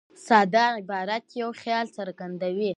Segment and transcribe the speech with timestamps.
[0.27, 2.69] ساده عبارت یو خیال څرګندوي.